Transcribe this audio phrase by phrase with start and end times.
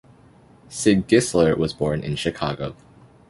[0.67, 2.75] Sig Gissler was born in Chicago.